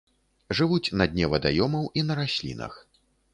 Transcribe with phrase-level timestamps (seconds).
[0.59, 2.73] Жывуць на дне вадаёмаў і на раслінах.